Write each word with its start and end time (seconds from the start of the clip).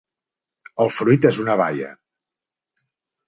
El 0.85 0.89
fruit 0.99 1.27
és 1.29 1.37
una 1.45 1.57
baia. 1.63 1.91